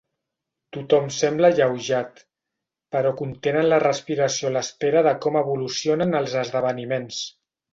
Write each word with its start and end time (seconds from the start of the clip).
Tothom 0.77 1.09
sembla 1.17 1.51
alleujat, 1.53 2.23
però 2.97 3.11
contenen 3.21 3.69
la 3.75 3.81
respiració 3.85 4.51
a 4.51 4.53
l'espera 4.57 5.05
de 5.09 5.15
com 5.27 5.39
evolucionen 5.43 6.23
els 6.23 6.39
esdeveniments. 6.47 7.23